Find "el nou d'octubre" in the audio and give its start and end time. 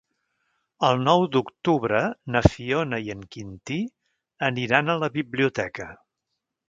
0.87-1.99